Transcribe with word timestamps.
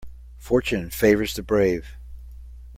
Fortune 0.39 0.89
favours 0.89 1.35
the 1.35 1.43
brave. 1.43 1.95